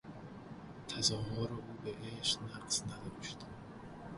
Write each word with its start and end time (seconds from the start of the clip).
تظاهر 0.87 1.49
او 1.53 1.63
به 1.83 1.93
عشق 2.19 2.39
نقص 2.43 2.83
نداشت. 2.83 3.37